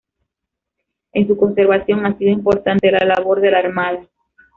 En 1.13 1.27
su 1.27 1.37
conservación 1.37 2.07
ha 2.07 2.17
sido 2.17 2.31
importante 2.31 2.91
la 2.91 3.05
labor 3.05 3.39
de 3.39 3.51
la 3.51 3.59
Armada. 3.59 3.99